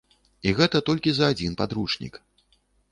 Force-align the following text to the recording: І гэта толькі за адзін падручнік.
І 0.47 0.53
гэта 0.59 0.81
толькі 0.89 1.13
за 1.19 1.31
адзін 1.35 1.51
падручнік. 1.61 2.13